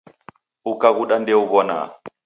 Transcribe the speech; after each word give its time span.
Ukaghuda 0.71 1.15
ndeuw'onaa 1.21 1.87